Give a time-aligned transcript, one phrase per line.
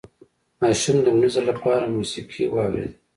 [0.61, 2.93] ماشوم د لومړي ځل لپاره موسيقي واورېده.